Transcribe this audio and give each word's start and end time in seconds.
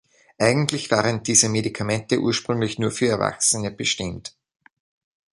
Eigentlich 0.39 0.89
waren 0.89 1.21
diese 1.21 1.47
Medikamente 1.47 2.19
ursprünglich 2.21 2.79
nur 2.79 2.89
für 2.89 3.07
Erwachsene 3.09 3.69
bestimmt. 3.69 4.35